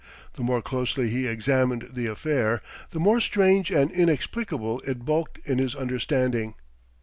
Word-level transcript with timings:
The 0.33 0.41
more 0.41 0.63
closely 0.63 1.11
he 1.11 1.27
examined 1.27 1.89
the 1.93 2.07
affair, 2.07 2.63
the 2.89 2.99
more 2.99 3.19
strange 3.21 3.69
and 3.69 3.91
inexplicable 3.91 4.79
it 4.79 5.05
bulked 5.05 5.37
in 5.47 5.59
his 5.59 5.75
understanding. 5.75 6.55